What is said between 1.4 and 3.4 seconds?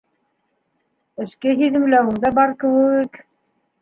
һиҙемләүең дә бар кеүек...